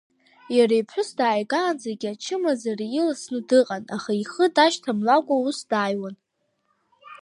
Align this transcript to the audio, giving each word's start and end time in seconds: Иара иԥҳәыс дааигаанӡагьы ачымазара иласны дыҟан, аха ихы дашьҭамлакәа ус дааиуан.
Иара 0.55 0.75
иԥҳәыс 0.81 1.09
дааигаанӡагьы 1.17 2.07
ачымазара 2.11 2.85
иласны 2.99 3.39
дыҟан, 3.49 3.83
аха 3.95 4.11
ихы 4.21 4.45
дашьҭамлакәа 4.55 5.35
ус 5.47 5.59
дааиуан. 5.69 6.15